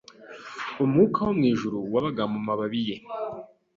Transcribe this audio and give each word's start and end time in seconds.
Umwuka 0.83 1.19
wo 1.25 1.31
mwijuru 1.39 1.79
wabaga 1.93 2.23
mumababi 2.31 2.81
ye 2.87 2.95